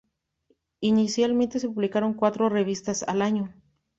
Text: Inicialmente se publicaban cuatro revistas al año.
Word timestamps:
Inicialmente 0.79 1.59
se 1.59 1.67
publicaban 1.69 2.15
cuatro 2.15 2.49
revistas 2.49 3.03
al 3.03 3.21
año. 3.21 3.53